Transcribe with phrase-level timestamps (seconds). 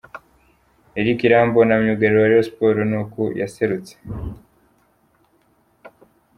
[0.99, 3.93] Eric Irambona myugariro wa Rayon Sport ni uku yaserutse.